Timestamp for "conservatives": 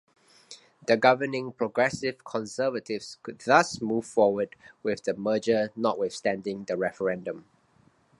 2.23-3.17